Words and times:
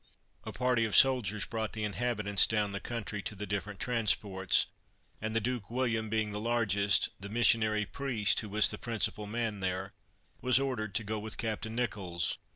A 0.45 0.51
party 0.51 0.83
of 0.85 0.95
soldiers 0.95 1.45
brought 1.45 1.73
the 1.73 1.83
inhabitants 1.83 2.47
down 2.47 2.71
the 2.71 2.79
country 2.79 3.21
to 3.21 3.35
the 3.35 3.45
different 3.45 3.79
transports, 3.79 4.65
and 5.21 5.35
the 5.35 5.39
Duke 5.39 5.69
William, 5.69 6.09
being 6.09 6.31
the 6.31 6.39
largest, 6.39 7.09
the 7.19 7.29
missionary 7.29 7.85
priest, 7.85 8.39
who 8.39 8.49
was 8.49 8.69
the 8.69 8.79
principal 8.79 9.27
man 9.27 9.59
there, 9.59 9.93
was 10.41 10.59
ordered 10.59 10.95
to 10.95 11.03
go 11.03 11.19
with 11.19 11.37
Captain 11.37 11.75
Nicholls. 11.75 12.39